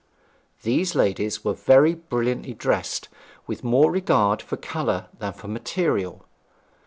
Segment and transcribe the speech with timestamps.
[0.63, 3.07] These ladies were very brilliantly dressed,
[3.45, 6.25] with more regard for colour than for material.